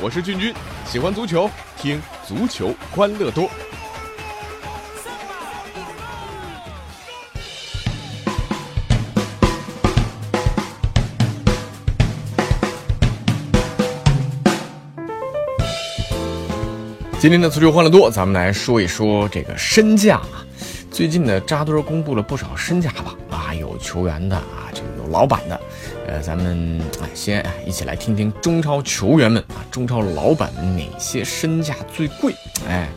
[0.00, 0.54] 我是俊君，
[0.86, 3.50] 喜欢足球，听足球欢乐多。
[17.20, 20.46] 今天的足球欢乐多，咱们来说一说这个身价啊。
[20.92, 25.60] 最近呢，扎堆公布了不少身价榜啊，有球员的啊，这老板的。
[26.06, 32.34] 呃，咱们哎，先一起来听听中超球员们啊，中超老板哪些身价最贵？
[32.66, 32.88] 哎，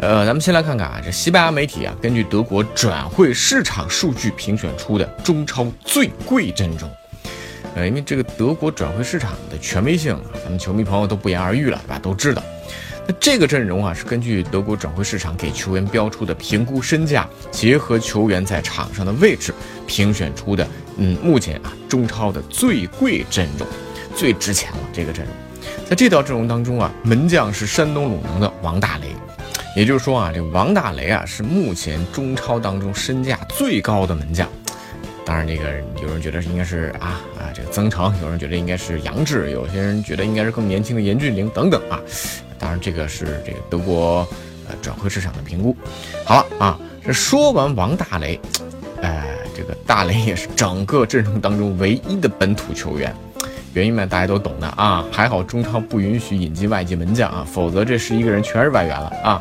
[0.00, 6.90] 呃，咱们先来看看啊，这西班牙媒体啊，根据德国转会市场数据评选出的中超最贵阵容。
[7.76, 11.98] 呃，因为这个德国转会市场的权威性啊，咱们球迷朋友都不言而喻了，对吧？
[12.00, 12.42] 都知道。
[13.06, 19.54] 那这个阵容啊，是根据德国转会市场给球员标出的评估身价，结合球员在场上的位置
[19.86, 20.66] 评选出的。
[21.02, 23.66] 嗯，目前啊，中超的最贵阵容，
[24.14, 24.78] 最值钱了。
[24.92, 25.34] 这个阵容，
[25.88, 29.06] 在这套阵容当中啊，门将是山东鲁能的王大雷，
[29.74, 34.46] 也就是说啊，这王大雷啊，是目前中超当中身价最高的门将。
[35.24, 35.64] 当然，这个
[36.02, 41.98] 有人觉得应该是啊啊这个曾诚，有人觉得应该是杨志，有些人觉得应该是更年轻的严俊凌等等啊。
[42.58, 44.26] 当然，这个是这个德国
[44.68, 45.74] 呃转会市场的评估。
[46.26, 48.38] 好了啊，这说完王大雷，
[49.86, 53.14] 大雷也是整个阵容当中唯一的本土球员，
[53.72, 55.04] 原因嘛大家都懂的啊。
[55.10, 59.40] 还好中超不允许引进外籍门将啊，否则这十一个人全是外援了啊。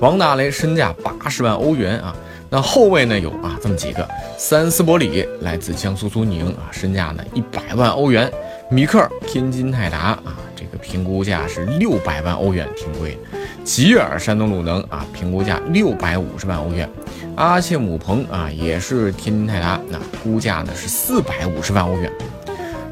[0.00, 2.14] 王大雷身价八十万欧元啊，
[2.48, 8.28] 那后卫呢有啊这么几个：三斯伯里来自江苏苏宁啊，身价呢一百万欧元；
[8.70, 10.36] 米克天津泰达啊。
[10.56, 13.18] 这个评估价是六百万欧元，挺贵。
[13.64, 16.88] 吉尔山东鲁能啊，评估价六百五十万欧元。
[17.36, 22.10] 阿切姆彭啊，也是天津泰达，那估价呢是四百五十万欧元。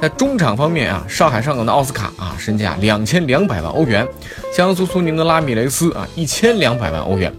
[0.00, 4.06] 在中场方面啊，上海上港的奥斯卡啊，身价两千两百万欧元。
[4.52, 7.32] 江苏苏宁的拉米雷斯啊，一千两百万欧元。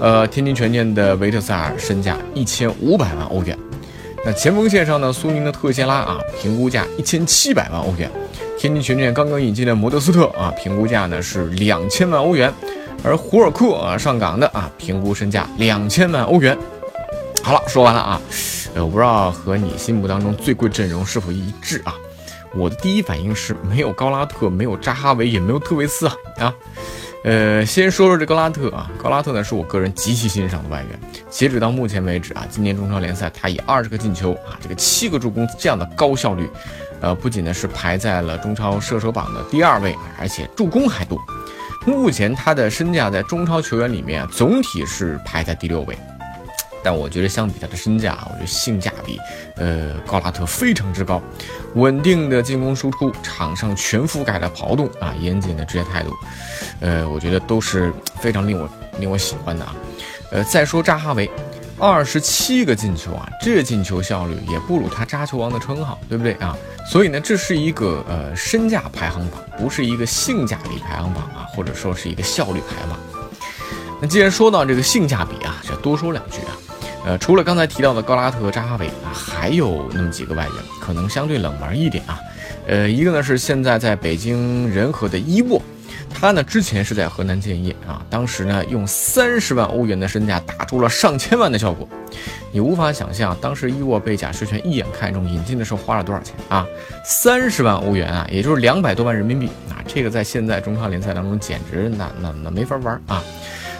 [0.00, 3.56] 呃，天津权健的维特塞尔身价一千五百万欧元。
[4.24, 8.10] 那前锋线上呢，苏宁的特谢拉啊，评估价一千七百万欧元。
[8.58, 12.50] 天津权健刚刚引进的摩德斯特啊，评估价呢是两千万欧元，
[13.06, 16.58] 而胡尔克啊上岗的啊，评估身价两千万欧元。
[17.40, 18.20] 好了，说完了啊，
[18.74, 21.94] 呃，我不知道和你心目当中最贵阵容是否一致啊？
[22.56, 26.54] 我的第一反应是没有高拉特，没有扎哈维，也没有特维斯啊啊。
[27.22, 31.00] 呃，先说说这高拉特啊，高拉特呢是我个人极其欣赏的外援，
[31.30, 36.50] 截止到目前为止啊，今年中超联赛他以二十个进球啊，这个七个助攻这样的高效率。
[37.00, 41.20] 呃，不仅呢是排在了中超射手榜的第二位，而且助攻还多。
[41.86, 45.96] 目前他的身价在中超球员里面啊总体是排在第六位，
[46.82, 49.18] 但我觉得相比他的身价，我觉得性价比，
[49.56, 51.22] 呃，高拉特非常之高。
[51.74, 56.12] 稳定的进攻输出，场上全覆盖的跑动啊，严谨的职业态度，
[56.80, 59.76] 呃，我觉得都是非常令我令我喜欢的啊。
[60.32, 61.30] 呃，再说扎哈维。
[61.78, 66.56] 二十七个进球啊，这进球效率也不如他扎球王的称号，对不对啊？
[66.90, 72.98] 所以呢，这是一个呃身价排行榜，不是一个性价比排行榜啊，或者说是一个效率排行榜。
[74.00, 76.56] 那既然说到这个性价比啊，就多说两句啊。
[77.04, 82.18] 呃，除了刚才提到的高拉特和、扎哈维啊，还有那么几个外援，可能相对冷门一点啊。
[82.66, 85.60] 呃，一个呢是现在在北京人和的伊沃。
[86.18, 91.86] 他呢，之前是在河南建业啊，当时呢用三十万欧元的身价打出了上千万的效果，
[92.52, 96.66] 你无法想象当时伊沃被贾士全一眼看中，引进的时候花了多少钱啊？
[97.04, 103.22] 三十万欧元啊，也就是两百多万人民币啊，这个在现在中超联赛当中简直那那那没法玩啊。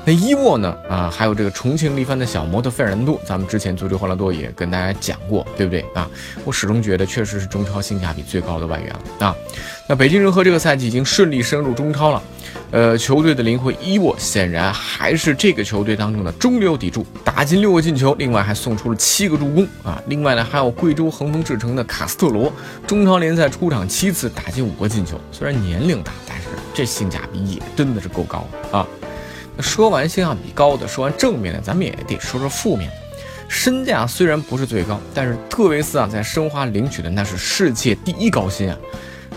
[0.06, 0.72] 那伊沃呢？
[0.88, 6.08] 啊，还有这个重庆力帆的小摩托费尔南多，咱们之前足球欢乐多也跟大家讲过，对不对啊？
[6.44, 9.34] 我始终觉得确实是中超性价比最高的外援了啊。
[9.88, 12.22] 那北京人和这个赛季已经顺利升入中超了，
[12.70, 20.00] 呃，球队的灵魂伊沃显然还是这个球队当中的中流砥柱，打进六个进球，另外还送出了七个助攻啊。
[20.06, 22.52] 另外呢，还有贵州恒丰智诚的卡斯特罗，
[22.86, 25.20] 中超联赛出场七次，打进五个进球。
[25.32, 28.86] 虽然年龄大，但是这性价比也真的是够高啊。
[29.60, 32.96] 说完性价比高的，说完正面的，咱们也得说说负面的。
[33.48, 38.76] 身价虽然不是最高，但是特维斯啊，在申花领取的那是世界第一高薪啊。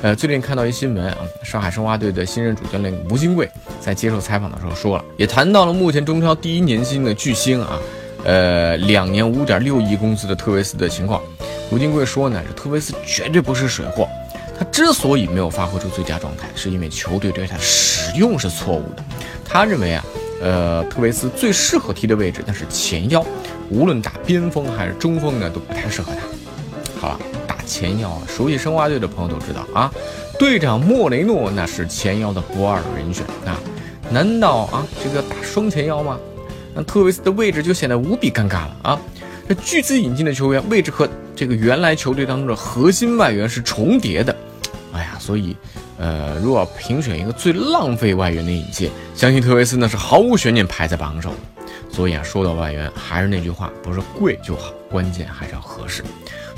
[0.01, 3.49] 呃，最近看到一新闻啊，上海申花队的新任主教练吴金贵
[3.79, 7.79] 在接受采访的时候说了，也谈到了目前中超第一年薪的巨星啊，
[8.23, 11.21] 呃，两年五点六亿工资的特维斯的情况。
[11.69, 14.07] 吴金贵说呢，这特维斯绝对不是水货，
[14.57, 19.03] 他之所以没有发挥出最佳状态，是因为球队对他使用是错误的。
[19.49, 20.05] 他认为啊，
[20.41, 23.25] 呃，特维斯最适合踢的位置那是前腰，
[23.69, 27.01] 无论打边锋还是中锋呢，都不太适合他。
[27.01, 29.91] 好了，打前腰啊，熟悉申花队的朋友都知道啊，
[30.37, 33.59] 队长莫雷诺那是前腰的不二人选啊。
[34.11, 36.19] 难道啊，这个打双前腰吗？
[36.75, 38.99] 那特维斯的位置就显得无比尴尬了啊。
[39.47, 44.35] 这巨资引进的球员位置和这个原来球队当中的核心外援是重叠的。
[44.93, 45.55] 哎呀，所以，
[45.99, 51.31] 呃，如果评选一个最浪费外援的引进，相信特维斯呢是毫无悬念排在榜首。
[51.91, 56.03] 所以啊，说到外援，还是那句话，不是贵就好，关键还是要合适。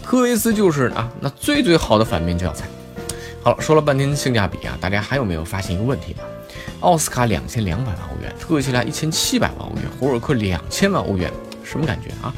[0.04, 2.66] 特维斯就是啊，那最最好的反面教材。
[3.42, 6.22] 好了，说了半天性价比啊，大家还有没有发现一个问题啊？
[6.82, 11.32] 奥斯卡两千两百万欧元，特西拉一千七百万欧元，胡尔克两千万欧元，
[11.64, 12.34] 什么感觉啊？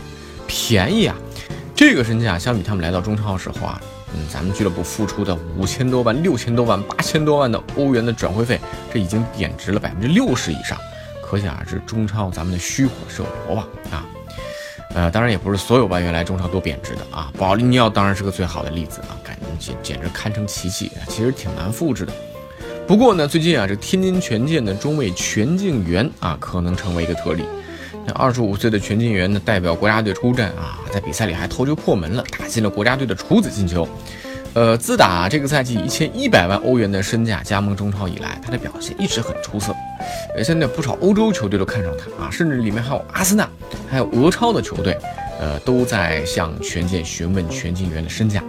[0.48, 1.16] 便宜啊！
[1.76, 3.82] 这个身价相比他们来到中超时候啊，
[4.16, 8.60] 嗯，咱们俱乐部付出的五千多万、六千多万、八千多万的欧元的转会费，
[8.94, 10.78] 这已经贬值了百分之六十以上。
[11.22, 14.06] 可想而知，中超咱们的虚火是有多旺啊！
[14.94, 17.34] 呃，当然也不是所有外援来中超都贬值的啊。
[17.40, 22.14] 保利尼奥当然是个最好的例子啊，感觉简简直堪称奇迹，其实挺难复制的。
[22.86, 27.44] 不过呢，最近啊，这天津权健的中卫全敬元啊，可能成为一个特例。
[28.06, 33.88] 那二十五岁的全敬元呢，代表国家队出战啊，在比赛里还头球破门了，打进了国家队的处子进球。
[34.54, 39.74] 呃，自打这个赛季一千一百万欧元的身价加盟中超以来，他的表现一直很出色。
[40.36, 43.50] 呃，现在不少欧洲球队都看上他啊，甚至里面还有阿森纳，
[43.90, 44.96] 还有俄超的球队，
[45.40, 48.44] 呃，都在向权健询问全进元的身价。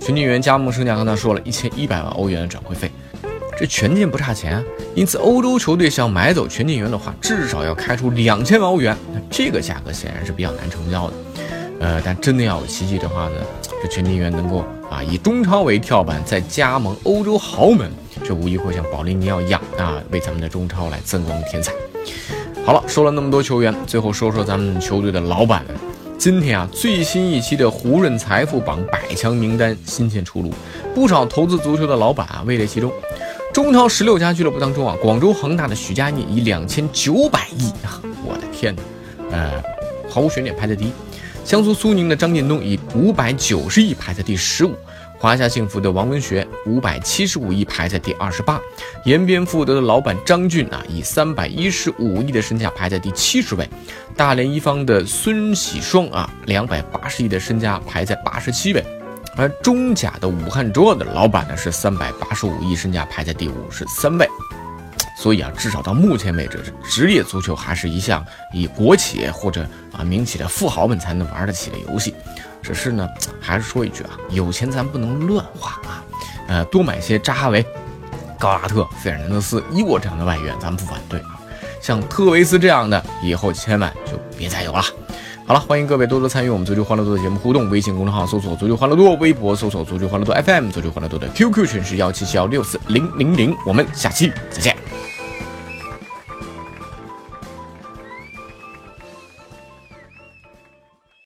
[0.00, 2.90] 全进元加盟身价刚才说了一千一百万欧元的转会费，
[3.60, 4.64] 这权健不差钱啊。
[4.94, 8.96] 因此，欧洲球队想买走全进元的话，至少要开出两千万欧元。
[9.12, 11.16] 那这个价格显然是比较难成交的。
[11.78, 13.34] 呃，但真的要有奇迹的话呢，
[13.82, 14.64] 这全进元能够。
[14.90, 17.88] 啊，以中超为跳板，再加盟欧洲豪门，
[18.24, 21.72] 这无疑会像保利尼奥一样啊，为咱们的中超来增光添彩。
[22.64, 25.76] 好了，说了那么多球员，最后说说咱们球队的老板们。
[26.18, 30.52] 今天啊，最新一期的胡润财富榜百强名单新鲜出炉，
[30.92, 32.92] 不少投资足球的老板啊位列其中。
[33.52, 38.82] 中超十六家俱乐部当中啊，广州恒大的许家印以两千九百亿啊，我的天哪，
[39.32, 39.62] 呃，
[40.08, 40.92] 毫无悬念排在第一。
[41.44, 44.72] 江苏苏宁的张建东以五百九十亿排在第十五，
[45.18, 48.60] 华夏幸福的王文学五百七十五亿排在第二十八，
[49.04, 53.68] 延边富德的老板张俊啊以三百一十五亿的身价排在第七十位，
[54.16, 58.84] 大连一方的孙喜双啊两百八十亿的身价排在八十七位，
[59.36, 64.28] 而中甲的武汉卓尔的老板呢是三百八十五亿身价排在第五十三位。
[65.16, 68.24] 所以啊，至少到目前为止，职业足球还是一项
[68.54, 72.14] 以国企或者啊民企的富豪们才能玩得起的游戏。
[72.62, 73.06] 只是呢，
[73.40, 76.02] 还是说一句啊，有钱咱不能乱花啊。
[76.48, 77.64] 呃，多买些扎哈维、
[78.38, 81.38] 高拉特、费尔南德斯、伊沃这样的外援，咱们不反对啊。
[81.82, 84.82] 像特维斯这样的，以后千万就别再有了。
[85.50, 93.52] 好了，欢迎各位多多参与我们足球欢乐多的节目互动，微信公众号搜索“足球欢乐多”，微博搜索“足球欢乐多 FM”，足球欢乐多的 QQ 群是幺七七幺六四零零零。
[93.66, 94.99] 我们下期再见。